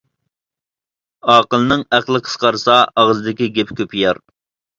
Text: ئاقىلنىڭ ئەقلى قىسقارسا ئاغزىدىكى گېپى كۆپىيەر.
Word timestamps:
ئاقىلنىڭ 1.33 1.83
ئەقلى 1.99 2.23
قىسقارسا 2.29 2.79
ئاغزىدىكى 3.03 3.51
گېپى 3.61 3.79
كۆپىيەر. 3.83 4.23